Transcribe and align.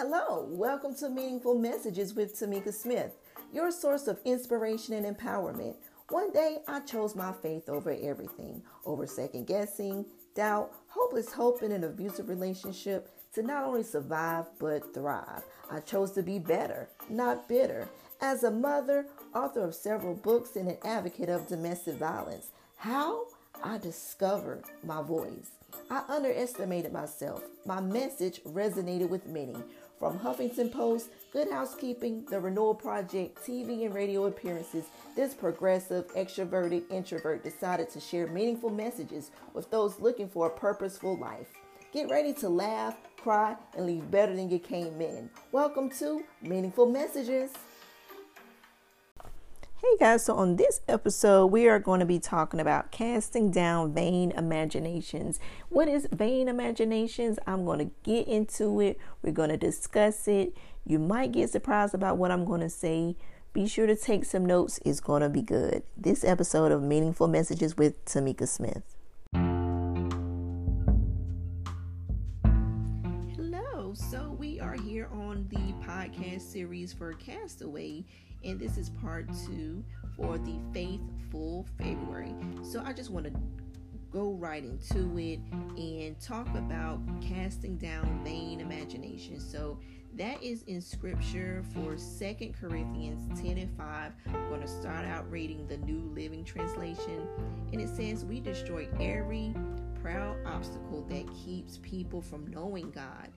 Hello, 0.00 0.46
welcome 0.48 0.94
to 0.94 1.08
Meaningful 1.08 1.58
Messages 1.58 2.14
with 2.14 2.38
Tamika 2.38 2.72
Smith, 2.72 3.16
your 3.52 3.72
source 3.72 4.06
of 4.06 4.20
inspiration 4.24 4.94
and 4.94 5.04
empowerment. 5.04 5.74
One 6.10 6.30
day 6.30 6.58
I 6.68 6.78
chose 6.82 7.16
my 7.16 7.32
faith 7.32 7.68
over 7.68 7.90
everything, 7.90 8.62
over 8.86 9.08
second 9.08 9.48
guessing, 9.48 10.06
doubt, 10.36 10.70
hopeless 10.86 11.32
hope 11.32 11.64
in 11.64 11.72
an 11.72 11.82
abusive 11.82 12.28
relationship 12.28 13.10
to 13.34 13.42
not 13.42 13.64
only 13.64 13.82
survive 13.82 14.44
but 14.60 14.94
thrive. 14.94 15.42
I 15.68 15.80
chose 15.80 16.12
to 16.12 16.22
be 16.22 16.38
better, 16.38 16.88
not 17.10 17.48
bitter. 17.48 17.88
As 18.20 18.44
a 18.44 18.52
mother, 18.52 19.06
author 19.34 19.64
of 19.64 19.74
several 19.74 20.14
books, 20.14 20.54
and 20.54 20.68
an 20.68 20.78
advocate 20.84 21.28
of 21.28 21.48
domestic 21.48 21.96
violence, 21.96 22.52
how? 22.76 23.24
I 23.64 23.78
discovered 23.78 24.62
my 24.84 25.02
voice. 25.02 25.50
I 25.90 26.04
underestimated 26.08 26.92
myself. 26.92 27.42
My 27.66 27.80
message 27.80 28.40
resonated 28.44 29.08
with 29.08 29.26
many. 29.26 29.56
From 29.98 30.20
Huffington 30.20 30.70
Post, 30.70 31.08
Good 31.32 31.50
Housekeeping, 31.50 32.24
The 32.30 32.38
Renewal 32.38 32.76
Project, 32.76 33.44
TV 33.44 33.84
and 33.84 33.92
radio 33.92 34.26
appearances, 34.26 34.84
this 35.16 35.34
progressive, 35.34 36.06
extroverted 36.14 36.84
introvert 36.88 37.42
decided 37.42 37.90
to 37.90 37.98
share 37.98 38.28
meaningful 38.28 38.70
messages 38.70 39.32
with 39.54 39.68
those 39.72 39.98
looking 39.98 40.28
for 40.28 40.46
a 40.46 40.50
purposeful 40.50 41.16
life. 41.16 41.48
Get 41.92 42.08
ready 42.10 42.32
to 42.34 42.48
laugh, 42.48 42.96
cry, 43.16 43.56
and 43.76 43.86
leave 43.86 44.08
better 44.08 44.36
than 44.36 44.48
you 44.48 44.60
came 44.60 45.00
in. 45.00 45.28
Welcome 45.50 45.90
to 45.98 46.22
Meaningful 46.42 46.86
Messages. 46.86 47.50
Hey 49.80 49.96
guys, 50.00 50.24
so 50.24 50.34
on 50.34 50.56
this 50.56 50.80
episode, 50.88 51.46
we 51.46 51.68
are 51.68 51.78
going 51.78 52.00
to 52.00 52.06
be 52.06 52.18
talking 52.18 52.58
about 52.58 52.90
casting 52.90 53.52
down 53.52 53.94
vain 53.94 54.32
imaginations. 54.32 55.38
What 55.68 55.86
is 55.86 56.08
vain 56.10 56.48
imaginations? 56.48 57.38
I'm 57.46 57.64
going 57.64 57.78
to 57.78 57.90
get 58.02 58.26
into 58.26 58.80
it. 58.80 58.98
We're 59.22 59.32
going 59.32 59.50
to 59.50 59.56
discuss 59.56 60.26
it. 60.26 60.56
You 60.84 60.98
might 60.98 61.30
get 61.30 61.50
surprised 61.50 61.94
about 61.94 62.18
what 62.18 62.32
I'm 62.32 62.44
going 62.44 62.60
to 62.62 62.68
say. 62.68 63.14
Be 63.52 63.68
sure 63.68 63.86
to 63.86 63.94
take 63.94 64.24
some 64.24 64.44
notes, 64.44 64.80
it's 64.84 64.98
going 64.98 65.22
to 65.22 65.28
be 65.28 65.42
good. 65.42 65.84
This 65.96 66.24
episode 66.24 66.72
of 66.72 66.82
Meaningful 66.82 67.28
Messages 67.28 67.76
with 67.76 68.04
Tamika 68.04 68.48
Smith. 68.48 68.96
Hello, 73.36 73.94
so 73.94 74.36
we 74.40 74.58
are 74.58 74.74
here 74.74 75.08
on 75.12 75.46
the 75.50 75.72
podcast 75.86 76.40
series 76.40 76.92
for 76.92 77.12
Castaway 77.12 78.04
and 78.44 78.58
this 78.58 78.76
is 78.76 78.90
part 78.90 79.28
two 79.46 79.84
for 80.16 80.38
the 80.38 80.58
Faithful 80.72 81.66
February. 81.78 82.34
So 82.62 82.82
I 82.84 82.92
just 82.92 83.10
want 83.10 83.26
to 83.26 83.32
go 84.10 84.32
right 84.32 84.64
into 84.64 85.18
it 85.18 85.38
and 85.76 86.18
talk 86.20 86.48
about 86.54 87.00
casting 87.20 87.76
down 87.76 88.22
vain 88.24 88.60
imagination. 88.60 89.38
So 89.38 89.78
that 90.16 90.42
is 90.42 90.62
in 90.62 90.80
scripture 90.80 91.62
for 91.74 91.96
Second 91.98 92.54
Corinthians 92.58 93.40
10 93.40 93.58
and 93.58 93.76
5. 93.76 94.12
I'm 94.26 94.48
going 94.48 94.62
to 94.62 94.68
start 94.68 95.04
out 95.04 95.30
reading 95.30 95.66
the 95.68 95.76
New 95.78 96.10
Living 96.14 96.44
Translation. 96.44 97.26
And 97.72 97.80
it 97.80 97.88
says, 97.88 98.24
We 98.24 98.40
destroy 98.40 98.88
every 98.98 99.54
proud 100.02 100.36
obstacle 100.46 101.04
that 101.10 101.26
keeps 101.44 101.78
people 101.78 102.22
from 102.22 102.46
knowing 102.46 102.90
God. 102.90 103.28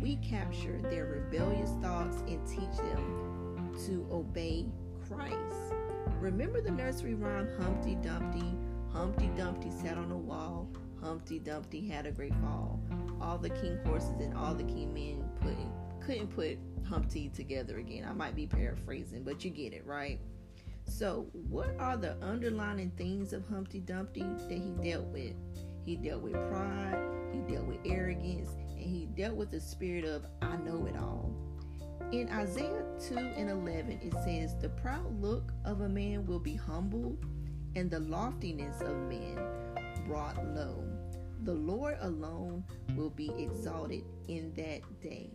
We 0.00 0.16
capture 0.16 0.80
their 0.82 1.06
rebellious 1.06 1.70
thoughts 1.82 2.18
and 2.28 2.46
teach 2.46 2.76
them 2.76 3.39
to 3.86 4.06
obey 4.10 4.66
Christ. 5.08 5.74
Remember 6.20 6.60
the 6.60 6.70
nursery 6.70 7.14
rhyme 7.14 7.48
Humpty 7.60 7.96
Dumpty? 7.96 8.54
Humpty 8.92 9.30
Dumpty 9.36 9.70
sat 9.70 9.96
on 9.96 10.10
a 10.10 10.16
wall. 10.16 10.68
Humpty 11.00 11.38
Dumpty 11.38 11.86
had 11.86 12.06
a 12.06 12.10
great 12.10 12.34
fall. 12.36 12.80
All 13.20 13.38
the 13.38 13.50
king 13.50 13.78
horses 13.86 14.20
and 14.20 14.36
all 14.36 14.54
the 14.54 14.64
king 14.64 14.92
men 14.92 15.24
put, 15.40 15.54
couldn't 16.04 16.28
put 16.28 16.58
Humpty 16.86 17.28
together 17.30 17.78
again. 17.78 18.06
I 18.08 18.12
might 18.12 18.36
be 18.36 18.46
paraphrasing, 18.46 19.22
but 19.22 19.44
you 19.44 19.50
get 19.50 19.72
it, 19.72 19.86
right? 19.86 20.20
So, 20.84 21.28
what 21.48 21.74
are 21.78 21.96
the 21.96 22.16
underlying 22.22 22.90
things 22.96 23.32
of 23.32 23.46
Humpty 23.48 23.80
Dumpty 23.80 24.26
that 24.48 24.58
he 24.58 24.72
dealt 24.82 25.06
with? 25.06 25.34
He 25.84 25.96
dealt 25.96 26.22
with 26.22 26.32
pride, 26.32 26.98
he 27.32 27.38
dealt 27.40 27.66
with 27.66 27.78
arrogance, 27.84 28.50
and 28.72 28.80
he 28.80 29.06
dealt 29.06 29.36
with 29.36 29.50
the 29.50 29.60
spirit 29.60 30.04
of 30.04 30.26
I 30.42 30.56
know 30.56 30.86
it 30.86 30.96
all. 30.96 31.32
In 32.12 32.28
Isaiah 32.30 32.84
2 33.08 33.16
and 33.16 33.48
11, 33.48 34.00
it 34.02 34.12
says, 34.24 34.56
The 34.60 34.68
proud 34.70 35.20
look 35.20 35.52
of 35.64 35.82
a 35.82 35.88
man 35.88 36.26
will 36.26 36.40
be 36.40 36.56
humbled, 36.56 37.24
and 37.76 37.88
the 37.88 38.00
loftiness 38.00 38.80
of 38.80 38.96
men 39.08 39.38
brought 40.06 40.36
low. 40.54 40.84
The 41.44 41.54
Lord 41.54 41.96
alone 42.00 42.64
will 42.96 43.10
be 43.10 43.30
exalted 43.38 44.02
in 44.26 44.52
that 44.54 44.80
day. 45.00 45.30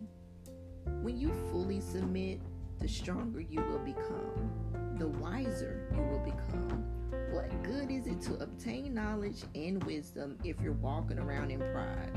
When 1.00 1.18
you 1.18 1.32
fully 1.50 1.80
submit, 1.80 2.40
the 2.78 2.88
stronger 2.88 3.40
you 3.40 3.62
will 3.62 3.78
become, 3.78 4.50
the 4.98 5.08
wiser 5.08 5.88
you 5.94 6.02
will 6.02 6.24
become. 6.24 6.84
What 7.32 7.62
good 7.62 7.90
is 7.90 8.06
it 8.06 8.20
to 8.22 8.34
obtain 8.34 8.94
knowledge 8.94 9.42
and 9.54 9.82
wisdom 9.84 10.38
if 10.44 10.60
you're 10.60 10.72
walking 10.72 11.18
around 11.18 11.50
in 11.50 11.58
pride? 11.58 12.12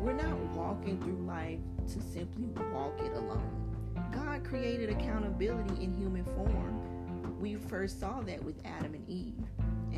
We're 0.00 0.12
not 0.12 0.38
walking 0.54 1.00
through 1.00 1.26
life 1.26 1.58
to 1.88 2.00
simply 2.00 2.46
walk 2.72 3.00
it 3.00 3.12
alone. 3.14 3.68
God 4.12 4.44
created 4.44 4.90
accountability 4.90 5.82
in 5.82 5.92
human 5.92 6.24
form. 6.24 7.40
We 7.40 7.56
first 7.56 7.98
saw 7.98 8.20
that 8.20 8.42
with 8.42 8.64
Adam 8.64 8.94
and 8.94 9.08
Eve. 9.08 9.42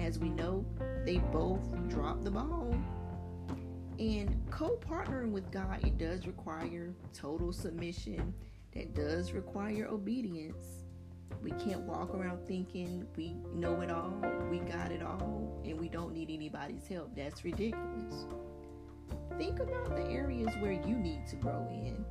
As 0.00 0.18
we 0.18 0.30
know, 0.30 0.64
they 1.04 1.18
both 1.18 1.60
dropped 1.88 2.24
the 2.24 2.30
ball. 2.30 2.74
And 3.98 4.40
co 4.50 4.78
partnering 4.88 5.32
with 5.32 5.50
God, 5.50 5.84
it 5.84 5.98
does 5.98 6.26
require 6.26 6.94
total 7.12 7.52
submission, 7.52 8.32
that 8.72 8.94
does 8.94 9.32
require 9.32 9.86
obedience. 9.86 10.64
We 11.42 11.50
can't 11.50 11.80
walk 11.80 12.14
around 12.14 12.46
thinking 12.46 13.06
we 13.16 13.34
know 13.54 13.82
it 13.82 13.90
all, 13.90 14.14
we 14.50 14.60
got 14.60 14.92
it 14.92 15.02
all, 15.02 15.60
and 15.66 15.78
we 15.78 15.90
don't 15.90 16.14
need 16.14 16.30
anybody's 16.30 16.86
help. 16.86 17.14
That's 17.14 17.44
ridiculous 17.44 18.24
think 19.38 19.60
about 19.60 19.96
the 19.96 20.04
areas 20.10 20.48
where 20.60 20.72
you 20.72 20.96
need 20.96 21.26
to 21.28 21.36
grow 21.36 21.66
in. 21.70 22.04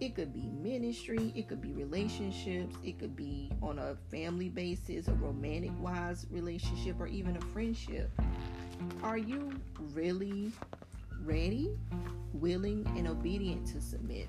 It 0.00 0.16
could 0.16 0.32
be 0.32 0.48
ministry, 0.60 1.32
it 1.36 1.48
could 1.48 1.62
be 1.62 1.72
relationships, 1.72 2.74
it 2.82 2.98
could 2.98 3.14
be 3.14 3.52
on 3.62 3.78
a 3.78 3.96
family 4.10 4.48
basis, 4.48 5.06
a 5.06 5.12
romantic 5.12 5.70
wise 5.78 6.26
relationship, 6.30 7.00
or 7.00 7.06
even 7.06 7.36
a 7.36 7.40
friendship. 7.52 8.10
Are 9.02 9.18
you 9.18 9.52
really 9.94 10.50
ready, 11.22 11.78
willing, 12.32 12.84
and 12.96 13.06
obedient 13.06 13.64
to 13.68 13.80
submit? 13.80 14.26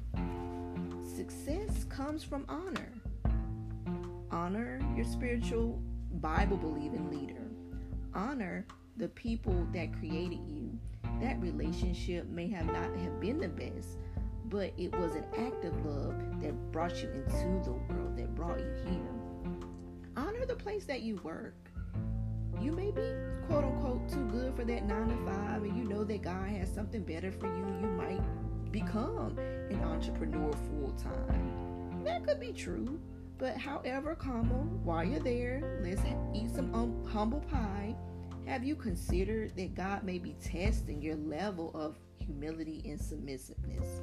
Success 1.15 1.85
comes 1.85 2.23
from 2.23 2.45
honor. 2.47 2.91
Honor 4.31 4.79
your 4.95 5.05
spiritual, 5.05 5.81
Bible 6.21 6.57
believing 6.57 7.09
leader. 7.09 7.41
Honor 8.13 8.65
the 8.97 9.07
people 9.09 9.67
that 9.73 9.91
created 9.93 10.39
you 10.47 10.77
that 11.23 11.39
relationship 11.41 12.27
may 12.27 12.49
have 12.49 12.65
not 12.65 12.93
have 12.97 13.19
been 13.21 13.39
the 13.39 13.47
best, 13.47 13.97
but 14.45 14.73
it 14.77 14.93
was 14.97 15.15
an 15.15 15.23
act 15.37 15.63
of 15.63 15.85
love 15.85 16.15
that 16.41 16.53
brought 16.73 17.01
you 17.01 17.09
into 17.11 17.61
the 17.63 17.71
world, 17.71 18.17
that 18.17 18.35
brought 18.35 18.59
you 18.59 18.75
here. 18.85 19.59
Honor 20.17 20.45
the 20.45 20.55
place 20.55 20.83
that 20.83 21.01
you 21.01 21.15
work. 21.23 21.55
You 22.59 22.73
may 22.73 22.91
be 22.91 23.01
quote 23.47 23.63
unquote 23.63 24.09
too 24.09 24.25
good 24.25 24.53
for 24.53 24.65
that 24.65 24.85
nine 24.85 25.07
to 25.07 25.15
five, 25.25 25.63
and 25.63 25.77
you 25.77 25.85
know 25.85 26.03
that 26.03 26.21
God 26.21 26.49
has 26.49 26.71
something 26.71 27.03
better 27.03 27.31
for 27.31 27.47
you. 27.47 27.65
You 27.81 27.87
might 27.87 28.71
become 28.71 29.37
an 29.37 29.81
entrepreneur 29.81 30.51
full 30.51 30.91
time. 30.91 32.03
That 32.03 32.25
could 32.27 32.41
be 32.41 32.51
true. 32.51 32.99
But 33.37 33.55
however, 33.57 34.13
comma, 34.13 34.53
while 34.83 35.05
you're 35.05 35.19
there, 35.19 35.79
let's 35.83 36.01
eat 36.35 36.53
some 36.53 36.73
um, 36.75 37.05
humble 37.05 37.39
pie 37.39 37.95
have 38.45 38.63
you 38.63 38.75
considered 38.75 39.55
that 39.55 39.73
God 39.73 40.03
may 40.03 40.17
be 40.17 40.35
testing 40.43 41.01
your 41.01 41.15
level 41.15 41.71
of 41.73 41.97
humility 42.19 42.81
and 42.85 42.99
submissiveness? 42.99 44.01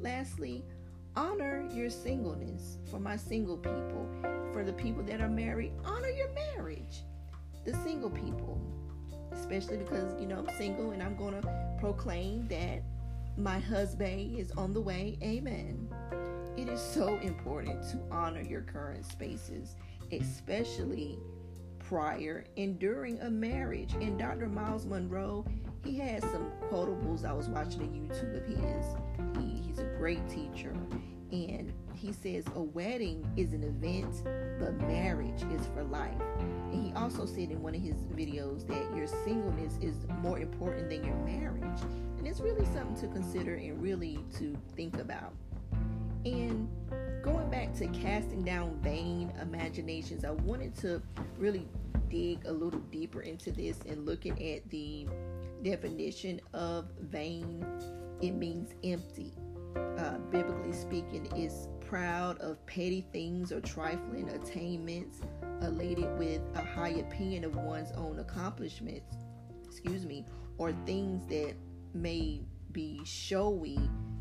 Lastly, 0.00 0.64
honor 1.14 1.68
your 1.72 1.90
singleness. 1.90 2.78
For 2.90 2.98
my 2.98 3.16
single 3.16 3.56
people, 3.56 4.08
for 4.52 4.64
the 4.64 4.72
people 4.72 5.02
that 5.04 5.20
are 5.20 5.28
married, 5.28 5.72
honor 5.84 6.08
your 6.08 6.30
marriage. 6.56 7.04
The 7.64 7.74
single 7.84 8.10
people, 8.10 8.60
especially 9.32 9.76
because 9.76 10.20
you 10.20 10.26
know 10.26 10.44
I'm 10.46 10.56
single 10.56 10.90
and 10.90 11.02
I'm 11.02 11.16
going 11.16 11.40
to 11.40 11.76
proclaim 11.78 12.48
that 12.48 12.82
my 13.36 13.60
husband 13.60 14.36
is 14.36 14.50
on 14.52 14.74
the 14.74 14.80
way. 14.80 15.16
Amen. 15.22 15.88
It 16.56 16.68
is 16.68 16.80
so 16.80 17.18
important 17.18 17.82
to 17.90 18.00
honor 18.10 18.42
your 18.42 18.62
current 18.62 19.06
spaces, 19.06 19.76
especially 20.10 21.18
prior 21.92 22.42
and 22.56 22.78
during 22.78 23.20
a 23.20 23.28
marriage. 23.28 23.92
And 24.00 24.18
Dr. 24.18 24.48
Myles 24.48 24.86
Munroe, 24.86 25.44
he 25.84 25.98
had 25.98 26.22
some 26.22 26.50
quotables. 26.70 27.22
I 27.22 27.34
was 27.34 27.50
watching 27.50 27.82
a 27.82 27.84
YouTube 27.84 28.34
of 28.34 28.46
his. 28.46 28.86
He, 29.36 29.60
he's 29.60 29.78
a 29.78 29.84
great 29.98 30.26
teacher. 30.26 30.72
And 31.32 31.70
he 31.94 32.14
says 32.14 32.46
a 32.54 32.62
wedding 32.62 33.30
is 33.36 33.52
an 33.52 33.62
event, 33.62 34.22
but 34.58 34.72
marriage 34.88 35.42
is 35.52 35.66
for 35.74 35.84
life. 35.84 36.16
And 36.70 36.82
he 36.82 36.94
also 36.94 37.26
said 37.26 37.50
in 37.50 37.60
one 37.60 37.74
of 37.74 37.82
his 37.82 37.96
videos 38.16 38.66
that 38.68 38.96
your 38.96 39.06
singleness 39.06 39.76
is 39.82 39.96
more 40.22 40.38
important 40.38 40.88
than 40.88 41.04
your 41.04 41.16
marriage. 41.16 41.82
And 42.16 42.26
it's 42.26 42.40
really 42.40 42.64
something 42.72 42.96
to 43.02 43.08
consider 43.08 43.56
and 43.56 43.82
really 43.82 44.18
to 44.38 44.56
think 44.76 44.98
about. 44.98 45.34
And 46.24 46.70
to 47.76 47.86
casting 47.88 48.42
down 48.42 48.78
vain 48.82 49.32
imaginations, 49.40 50.24
I 50.24 50.30
wanted 50.30 50.74
to 50.76 51.02
really 51.38 51.66
dig 52.10 52.44
a 52.44 52.52
little 52.52 52.80
deeper 52.80 53.22
into 53.22 53.50
this 53.50 53.78
and 53.88 54.04
looking 54.04 54.32
at 54.54 54.68
the 54.70 55.06
definition 55.62 56.40
of 56.52 56.90
vain. 57.00 57.64
It 58.20 58.32
means 58.32 58.70
empty. 58.84 59.32
Uh, 59.76 60.18
biblically 60.30 60.72
speaking, 60.72 61.26
is 61.34 61.68
proud 61.80 62.38
of 62.38 62.64
petty 62.66 63.06
things 63.12 63.52
or 63.52 63.60
trifling 63.60 64.28
attainments, 64.30 65.20
elated 65.62 66.18
with 66.18 66.42
a 66.54 66.62
high 66.62 66.90
opinion 66.90 67.44
of 67.44 67.56
one's 67.56 67.92
own 67.92 68.18
accomplishments, 68.18 69.14
excuse 69.64 70.04
me, 70.04 70.26
or 70.58 70.72
things 70.84 71.26
that 71.26 71.54
may 71.94 72.42
be 72.72 73.00
showy 73.04 73.78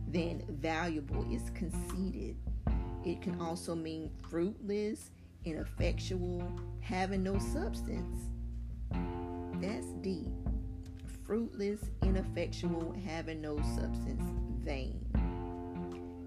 than 0.07 0.43
valuable 0.49 1.25
is 1.33 1.49
conceited. 1.51 2.37
It 3.03 3.21
can 3.21 3.41
also 3.41 3.75
mean 3.75 4.11
fruitless, 4.29 5.11
ineffectual, 5.45 6.43
having 6.81 7.23
no 7.23 7.39
substance. 7.39 8.17
That's 9.55 9.87
deep. 10.01 10.27
Fruitless, 11.23 11.79
ineffectual, 12.03 12.95
having 13.05 13.41
no 13.41 13.57
substance, 13.75 14.23
vain. 14.63 14.99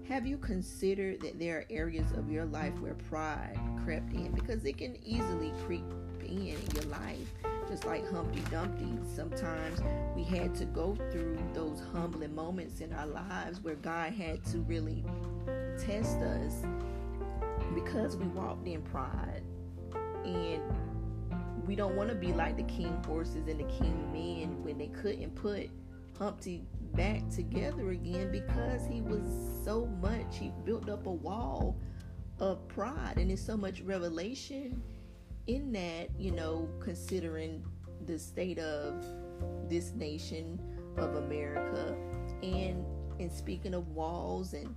Have 0.07 0.27
you 0.27 0.37
considered 0.37 1.21
that 1.21 1.39
there 1.39 1.59
are 1.59 1.65
areas 1.69 2.11
of 2.11 2.31
your 2.31 2.45
life 2.45 2.77
where 2.79 2.93
pride 2.93 3.59
crept 3.83 4.13
in? 4.13 4.31
Because 4.33 4.63
it 4.65 4.77
can 4.77 4.97
easily 5.03 5.51
creep 5.65 5.85
in 6.21 6.47
in 6.47 6.71
your 6.75 6.85
life 6.85 7.27
just 7.67 7.85
like 7.85 8.09
Humpty 8.11 8.41
Dumpty. 8.51 8.97
Sometimes 9.15 9.79
we 10.15 10.23
had 10.23 10.53
to 10.55 10.65
go 10.65 10.95
through 11.11 11.37
those 11.53 11.81
humbling 11.93 12.35
moments 12.35 12.81
in 12.81 12.93
our 12.93 13.07
lives 13.07 13.61
where 13.61 13.75
God 13.75 14.13
had 14.13 14.43
to 14.45 14.59
really 14.59 15.03
test 15.79 16.17
us 16.17 16.63
because 17.73 18.15
we 18.15 18.27
walked 18.27 18.67
in 18.67 18.81
pride. 18.81 19.43
And 20.23 20.61
we 21.65 21.75
don't 21.75 21.95
want 21.95 22.09
to 22.09 22.15
be 22.15 22.33
like 22.33 22.57
the 22.57 22.63
king 22.63 23.01
horses 23.05 23.47
and 23.47 23.59
the 23.59 23.65
king 23.65 24.11
men 24.11 24.63
when 24.63 24.77
they 24.77 24.87
couldn't 24.87 25.35
put 25.35 25.69
Humpty 26.17 26.63
back 26.93 27.27
together 27.29 27.89
again 27.89 28.31
because 28.31 28.87
he 28.87 29.01
was 29.01 29.23
so 29.63 29.85
much, 30.01 30.37
he 30.37 30.51
built 30.63 30.89
up 30.89 31.07
a 31.07 31.11
wall 31.11 31.77
of 32.39 32.67
pride. 32.67 33.15
And 33.17 33.29
there's 33.29 33.45
so 33.45 33.57
much 33.57 33.81
revelation 33.81 34.81
in 35.47 35.71
that, 35.73 36.09
you 36.17 36.31
know, 36.31 36.69
considering 36.79 37.63
the 38.05 38.17
state 38.17 38.59
of 38.59 39.05
this 39.67 39.91
nation 39.93 40.59
of 40.97 41.15
America, 41.15 41.95
and 42.41 42.85
and 43.19 43.31
speaking 43.31 43.73
of 43.73 43.87
walls 43.89 44.53
and 44.53 44.75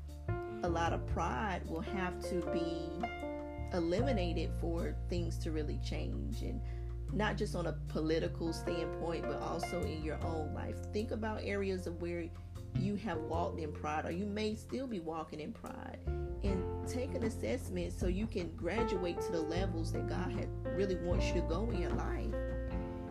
a 0.62 0.69
lot 0.69 0.93
of 0.93 1.06
pride 1.06 1.60
will 1.66 1.81
have 1.81 2.19
to 2.20 2.40
be 2.52 2.88
eliminated 3.72 4.50
for 4.60 4.94
things 5.08 5.38
to 5.38 5.50
really 5.50 5.78
change 5.84 6.43
and 6.43 6.60
not 7.12 7.37
just 7.37 7.55
on 7.55 7.66
a 7.66 7.72
political 7.88 8.52
standpoint 8.52 9.25
but 9.26 9.40
also 9.40 9.81
in 9.82 10.02
your 10.02 10.19
own 10.25 10.52
life 10.55 10.76
think 10.93 11.10
about 11.10 11.40
areas 11.43 11.87
of 11.87 12.00
where 12.00 12.25
you 12.78 12.96
have 12.96 13.19
walked 13.22 13.60
in 13.60 13.72
pride 13.72 14.05
or 14.05 14.10
you 14.10 14.26
may 14.26 14.55
still 14.55 14.87
be 14.87 15.00
walking 15.00 15.40
in 15.40 15.52
pride 15.52 15.99
and 16.44 16.62
take 16.87 17.14
an 17.14 17.25
assessment 17.25 17.93
so 17.93 18.06
you 18.06 18.26
can 18.26 18.49
graduate 18.56 19.20
to 19.20 19.32
the 19.32 19.40
levels 19.40 19.93
that 19.93 20.08
God 20.08 20.31
had 20.32 20.49
really 20.76 20.96
wants 20.96 21.26
you 21.28 21.34
to 21.34 21.40
go 21.43 21.69
in 21.70 21.81
your 21.81 21.90
life. 21.90 22.34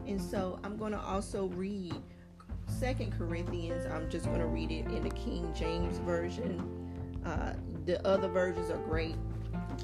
And 0.05 0.21
so 0.21 0.59
I'm 0.63 0.77
going 0.77 0.93
to 0.93 0.99
also 0.99 1.47
read 1.47 1.93
Second 2.67 3.11
Corinthians. 3.17 3.85
I'm 3.85 4.09
just 4.09 4.25
going 4.25 4.39
to 4.39 4.47
read 4.47 4.71
it 4.71 4.85
in 4.87 5.03
the 5.03 5.09
King 5.09 5.53
James 5.53 5.97
version. 5.99 6.76
Uh, 7.25 7.53
the 7.85 8.05
other 8.05 8.27
versions 8.27 8.69
are 8.69 8.77
great, 8.77 9.15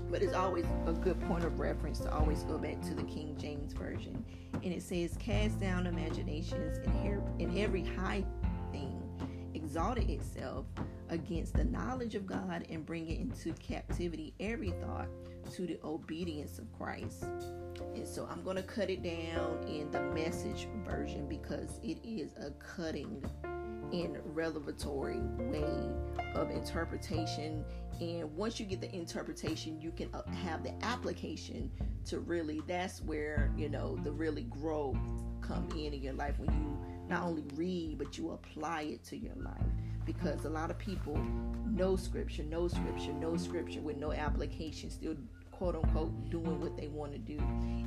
but 0.09 0.21
it's 0.21 0.33
always 0.33 0.65
a 0.87 0.93
good 0.93 1.19
point 1.21 1.43
of 1.43 1.59
reference 1.59 1.99
to 1.99 2.13
always 2.13 2.43
go 2.43 2.57
back 2.57 2.81
to 2.81 2.93
the 2.93 3.03
King 3.03 3.35
James 3.37 3.73
version. 3.73 4.25
And 4.53 4.73
it 4.73 4.81
says, 4.81 5.17
"Cast 5.17 5.59
down 5.59 5.87
imaginations 5.87 6.77
and 7.39 7.57
every 7.57 7.83
high 7.83 8.23
thing 8.71 9.01
exalted 9.53 10.09
itself 10.09 10.65
against 11.09 11.53
the 11.53 11.63
knowledge 11.63 12.15
of 12.15 12.25
God 12.25 12.65
and 12.69 12.85
bring 12.85 13.09
it 13.09 13.19
into 13.19 13.53
captivity 13.53 14.33
every 14.39 14.71
thought 14.71 15.07
to 15.53 15.65
the 15.67 15.79
obedience 15.83 16.59
of 16.59 16.71
Christ. 16.73 17.25
And 17.95 18.07
so 18.07 18.27
I'm 18.31 18.43
going 18.43 18.55
to 18.55 18.63
cut 18.63 18.89
it 18.89 19.03
down 19.03 19.63
in 19.67 19.91
the 19.91 20.01
message 20.01 20.67
version 20.85 21.27
because 21.27 21.79
it 21.83 21.99
is 22.03 22.33
a 22.37 22.51
cutting 22.51 23.23
and 23.93 24.17
revelatory 24.25 25.19
way 25.37 25.91
of 26.33 26.49
interpretation. 26.49 27.63
And 28.01 28.35
once 28.35 28.59
you 28.59 28.65
get 28.65 28.81
the 28.81 28.93
interpretation, 28.93 29.79
you 29.79 29.91
can 29.91 30.09
uh, 30.13 30.23
have 30.31 30.63
the 30.63 30.73
application 30.83 31.71
to 32.05 32.19
really, 32.19 32.61
that's 32.67 33.01
where, 33.01 33.53
you 33.55 33.69
know, 33.69 33.95
the 34.03 34.11
really 34.11 34.43
growth 34.43 34.97
come 35.41 35.69
in 35.71 35.93
in 35.93 36.01
your 36.01 36.13
life 36.13 36.39
when 36.39 36.49
you 36.49 36.77
not 37.07 37.23
only 37.23 37.43
read, 37.53 37.97
but 37.99 38.17
you 38.17 38.31
apply 38.31 38.81
it 38.81 39.03
to 39.05 39.17
your 39.17 39.35
life 39.35 39.53
because 40.05 40.43
a 40.45 40.49
lot 40.49 40.71
of 40.71 40.77
people 40.79 41.17
know 41.65 41.95
scripture, 41.95 42.43
know 42.43 42.67
scripture, 42.67 43.13
know 43.13 43.37
scripture 43.37 43.79
with 43.79 43.97
no 43.97 44.11
application, 44.11 44.89
still 44.89 45.15
quote 45.51 45.75
unquote 45.75 46.29
doing 46.29 46.59
what 46.59 46.75
they 46.75 46.87
want 46.87 47.11
to 47.11 47.19
do. 47.19 47.37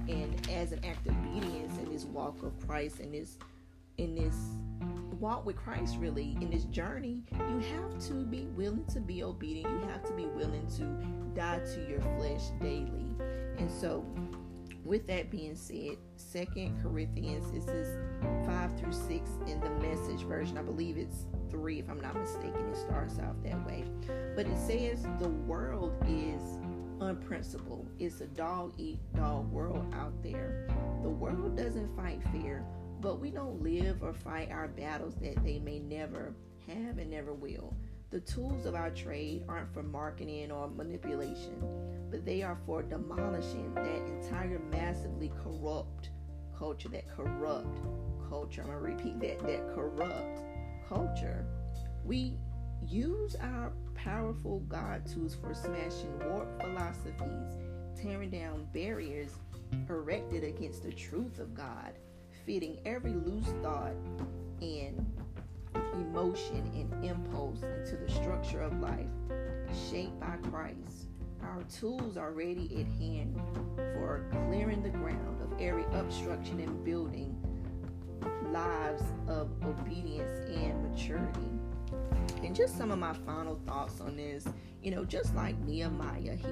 And 0.09 0.49
as 0.51 0.73
an 0.73 0.85
act 0.85 1.07
of 1.09 1.17
obedience 1.17 1.77
in 1.79 1.93
this 1.93 2.05
walk 2.05 2.43
of 2.43 2.53
Christ 2.67 3.01
and 3.01 3.13
this 3.13 3.39
in 3.99 4.15
this 4.15 4.37
walk 5.21 5.47
with 5.47 5.57
Christ 5.57 5.97
really 5.99 6.37
in 6.41 6.51
this 6.51 6.65
journey, 6.65 7.23
you 7.33 7.63
have 7.75 7.99
to 8.09 8.15
be 8.25 8.47
willing 8.57 8.85
to 8.87 9.01
be 9.01 9.23
obedient. 9.23 9.71
You 9.81 9.89
have 9.89 10.05
to 10.05 10.13
be 10.13 10.27
willing 10.27 10.67
to 10.77 10.85
die 11.39 11.61
to 11.75 11.89
your 11.89 12.01
flesh 12.19 12.51
daily. 12.61 13.07
And 13.59 13.71
so 13.71 14.05
with 14.85 15.07
that 15.09 15.31
being 15.31 15.57
said, 15.57 15.97
Second 16.17 16.81
Corinthians, 16.83 17.47
is 17.53 17.97
five 18.47 18.79
through 18.79 18.93
six 18.93 19.31
in 19.47 19.61
the 19.61 19.71
message 19.71 20.23
version. 20.23 20.57
I 20.59 20.63
believe 20.63 20.97
it's 20.97 21.27
three, 21.51 21.81
if 21.81 21.91
I'm 21.91 22.01
not 22.01 22.15
mistaken. 22.15 22.69
It 22.71 22.77
starts 22.77 23.19
out 23.19 23.43
that 23.43 23.67
way. 23.67 23.85
But 24.37 24.47
it 24.47 24.59
says 24.59 25.07
the 25.19 25.29
world 25.29 25.93
is 26.07 26.41
unprincipled. 27.01 27.89
It's 27.99 28.21
a 28.21 28.27
dog 28.27 28.75
eat 28.79 28.99
dog 29.15 29.51
world 29.51 29.93
out 29.95 30.23
there. 30.23 30.69
The 31.03 31.09
world 31.09 31.57
doesn't 31.57 31.95
fight 31.97 32.23
fair, 32.33 32.65
but 33.01 33.21
we 33.21 33.31
don't 33.31 33.63
live 33.63 34.03
or 34.03 34.13
fight 34.13 34.51
our 34.51 34.69
battles 34.69 35.15
that 35.17 35.43
they 35.45 35.59
may 35.59 35.79
never 35.79 36.35
have 36.67 36.99
and 36.99 37.11
never 37.11 37.33
will. 37.33 37.75
The 38.11 38.21
tools 38.21 38.67
of 38.67 38.75
our 38.75 38.91
trade 38.91 39.45
aren't 39.49 39.75
for 39.75 39.83
marketing 39.83 40.51
or 40.53 40.69
manipulation, 40.69 41.61
but 42.11 42.25
they 42.25 42.43
are 42.43 42.59
for 42.65 42.83
demolishing 42.83 43.75
that 43.75 44.07
entire 44.07 44.61
massively 44.71 45.33
corrupt 45.43 46.11
culture, 46.57 46.89
that 46.91 47.09
corrupt 47.15 47.79
culture. 48.29 48.63
I'm 48.63 48.69
going 48.69 48.79
to 48.79 49.05
repeat 49.05 49.21
that, 49.21 49.47
that 49.47 49.75
corrupt 49.75 50.41
culture. 50.89 51.45
We 52.05 52.39
use 52.87 53.35
our 53.37 53.73
powerful 53.95 54.61
God 54.61 55.05
tools 55.07 55.35
for 55.35 55.53
smashing 55.53 56.19
warped 56.29 56.63
philosophies, 56.63 57.57
tearing 58.01 58.31
down 58.31 58.69
barriers 58.73 59.33
erected 59.89 60.45
against 60.45 60.85
the 60.85 60.93
truth 60.93 61.39
of 61.39 61.55
God, 61.55 61.95
fitting 62.47 62.79
every 62.87 63.13
loose 63.13 63.53
thought 63.61 63.95
and 64.63 65.05
emotion 65.95 66.71
and 66.75 67.05
impulse 67.05 67.61
into 67.63 67.97
the 67.97 68.09
structure 68.09 68.63
of 68.63 68.81
life 68.81 69.07
shaped 69.91 70.19
by 70.21 70.37
Christ. 70.49 71.09
Our 71.43 71.63
tools 71.65 72.17
are 72.17 72.33
ready 72.33 72.71
at 72.81 72.87
hand 73.01 73.41
for 73.77 74.25
clearing 74.49 74.83
the 74.83 74.91
ground 74.91 75.43
of 75.43 75.61
every 75.61 75.85
obstruction 75.93 76.61
and 76.61 76.85
building 76.85 77.37
lives 78.53 79.03
of 79.29 79.51
obedience 79.65 80.49
and 80.49 80.91
maturity. 80.91 81.51
And 82.43 82.55
just 82.55 82.79
some 82.79 82.91
of 82.91 82.99
my 82.99 83.13
final 83.13 83.61
thoughts 83.67 84.01
on 84.01 84.17
this, 84.17 84.47
you 84.83 84.91
know, 84.93 85.05
just 85.05 85.35
like 85.35 85.59
Nehemiah, 85.61 86.37
he 86.37 86.49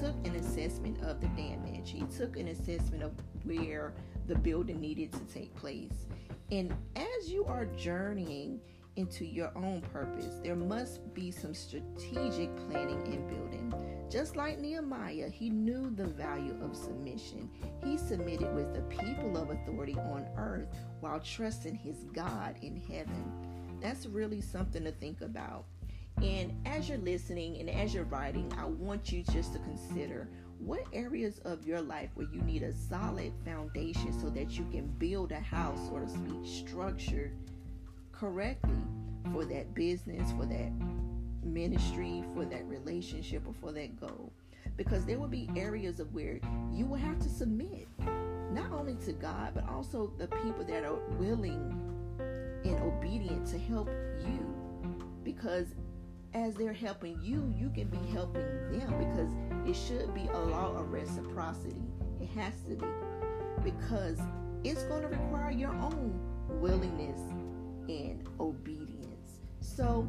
took 0.00 0.14
an 0.26 0.36
assessment 0.36 1.02
of 1.02 1.20
the 1.20 1.28
damage, 1.28 1.90
he 1.90 2.02
took 2.16 2.36
an 2.36 2.48
assessment 2.48 3.02
of 3.02 3.12
where 3.44 3.92
the 4.26 4.34
building 4.36 4.80
needed 4.80 5.12
to 5.12 5.20
take 5.32 5.54
place. 5.54 6.06
And 6.50 6.74
as 6.96 7.30
you 7.30 7.44
are 7.44 7.66
journeying 7.66 8.60
into 8.96 9.24
your 9.24 9.50
own 9.56 9.80
purpose, 9.92 10.38
there 10.42 10.56
must 10.56 11.12
be 11.14 11.30
some 11.30 11.54
strategic 11.54 12.54
planning 12.68 13.02
and 13.06 13.28
building. 13.28 13.74
Just 14.10 14.36
like 14.36 14.60
Nehemiah, 14.60 15.28
he 15.28 15.50
knew 15.50 15.90
the 15.90 16.06
value 16.06 16.56
of 16.62 16.76
submission. 16.76 17.50
He 17.82 17.98
submitted 17.98 18.54
with 18.54 18.72
the 18.74 18.82
people 18.82 19.36
of 19.36 19.50
authority 19.50 19.96
on 19.96 20.26
earth 20.36 20.68
while 21.00 21.20
trusting 21.20 21.74
his 21.74 22.04
God 22.12 22.56
in 22.62 22.76
heaven. 22.76 23.32
That's 23.80 24.06
really 24.06 24.40
something 24.40 24.84
to 24.84 24.92
think 24.92 25.20
about. 25.20 25.64
And 26.22 26.54
as 26.64 26.88
you're 26.88 26.98
listening 26.98 27.58
and 27.58 27.68
as 27.68 27.92
you're 27.92 28.04
writing, 28.04 28.52
I 28.58 28.64
want 28.64 29.12
you 29.12 29.22
just 29.24 29.52
to 29.52 29.58
consider 29.60 30.28
what 30.58 30.84
areas 30.92 31.40
of 31.40 31.66
your 31.66 31.82
life 31.82 32.10
where 32.14 32.28
you 32.32 32.40
need 32.42 32.62
a 32.62 32.72
solid 32.72 33.32
foundation 33.44 34.18
so 34.18 34.30
that 34.30 34.52
you 34.52 34.64
can 34.70 34.86
build 34.98 35.32
a 35.32 35.40
house, 35.40 35.78
so 35.88 35.98
to 35.98 36.08
speak, 36.08 36.66
structured 36.66 37.32
correctly 38.12 38.78
for 39.32 39.44
that 39.44 39.74
business, 39.74 40.30
for 40.32 40.46
that 40.46 40.72
ministry, 41.42 42.24
for 42.34 42.44
that 42.44 42.64
relationship, 42.66 43.42
or 43.46 43.52
for 43.52 43.72
that 43.72 44.00
goal. 44.00 44.32
Because 44.76 45.04
there 45.04 45.18
will 45.18 45.28
be 45.28 45.50
areas 45.56 46.00
of 46.00 46.12
where 46.14 46.40
you 46.72 46.86
will 46.86 46.96
have 46.96 47.18
to 47.20 47.28
submit, 47.28 47.86
not 48.50 48.72
only 48.72 48.94
to 49.04 49.12
God, 49.12 49.52
but 49.54 49.68
also 49.68 50.12
the 50.18 50.28
people 50.28 50.64
that 50.64 50.84
are 50.84 50.98
willing 51.18 51.80
and 52.64 52.80
obedient 52.80 53.46
to 53.48 53.58
help 53.58 53.88
you. 54.26 54.54
Because 55.22 55.74
as 56.34 56.54
they're 56.54 56.72
helping 56.72 57.18
you, 57.22 57.52
you 57.56 57.70
can 57.70 57.86
be 57.88 58.10
helping 58.12 58.42
them 58.72 58.98
because 58.98 59.30
it 59.68 59.76
should 59.76 60.12
be 60.14 60.28
a 60.32 60.38
law 60.38 60.74
of 60.76 60.90
reciprocity. 60.90 61.82
It 62.20 62.28
has 62.30 62.54
to 62.68 62.74
be. 62.74 62.86
Because 63.62 64.18
it's 64.64 64.82
going 64.84 65.02
to 65.02 65.08
require 65.08 65.52
your 65.52 65.70
own 65.70 66.18
willingness 66.60 67.20
and 67.88 68.26
obedience. 68.40 69.40
So 69.60 70.08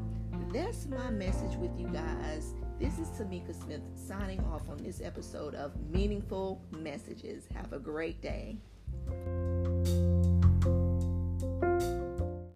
that's 0.52 0.88
my 0.88 1.10
message 1.12 1.56
with 1.58 1.72
you 1.80 1.88
guys. 1.88 2.54
This 2.80 2.98
is 3.00 3.08
Tamika 3.10 3.54
Smith 3.64 3.82
signing 3.94 4.40
off 4.52 4.68
on 4.70 4.78
this 4.84 5.02
episode 5.02 5.56
of 5.56 5.72
Meaningful 5.92 6.62
Messages. 6.72 7.48
Have 7.54 7.72
a 7.72 7.80
great 7.80 8.22
day. 8.22 8.58